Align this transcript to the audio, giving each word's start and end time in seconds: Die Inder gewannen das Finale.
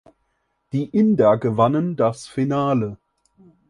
Die 0.71 0.85
Inder 0.85 1.37
gewannen 1.37 1.95
das 1.95 2.25
Finale. 2.25 2.97